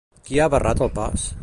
Qui 0.29 0.39
ha 0.39 0.47
barrat 0.55 0.83
el 0.87 0.93
pas? 0.97 1.31